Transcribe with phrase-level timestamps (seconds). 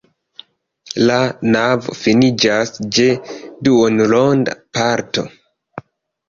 [1.09, 1.17] La
[1.55, 3.05] navo finiĝas je
[3.69, 5.27] duonronda parto.